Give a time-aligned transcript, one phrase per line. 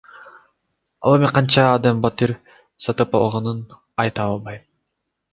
[1.09, 2.33] Ал эми канча адам батир
[2.85, 3.61] сатып алганын
[4.05, 4.65] айта албайм.